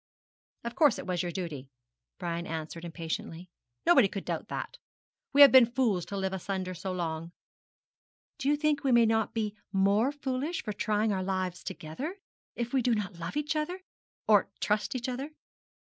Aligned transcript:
'Of 0.63 0.73
course 0.73 0.97
it 0.97 1.05
was 1.05 1.21
your 1.21 1.31
duty,' 1.31 1.69
Brian 2.17 2.47
answered 2.47 2.83
impatiently. 2.83 3.51
'Nobody 3.85 4.07
could 4.07 4.25
doubt 4.25 4.47
that. 4.47 4.79
We 5.31 5.41
have 5.41 5.51
been 5.51 5.67
fools 5.71 6.07
to 6.07 6.17
live 6.17 6.33
asunder 6.33 6.73
so 6.73 6.91
long.' 6.91 7.33
'Do 8.39 8.49
you 8.49 8.55
think 8.57 8.83
we 8.83 8.91
may 8.91 9.05
not 9.05 9.35
be 9.35 9.53
more 9.71 10.11
foolish 10.11 10.63
for 10.63 10.73
trying 10.73 11.11
our 11.13 11.21
lives 11.23 11.63
together 11.63 12.15
if 12.55 12.73
we 12.73 12.81
do 12.81 12.95
not 12.95 13.19
love 13.19 13.37
each 13.37 13.55
other 13.55 13.81
or 14.27 14.49
trust 14.59 14.95
each 14.95 15.07
other.' 15.07 15.33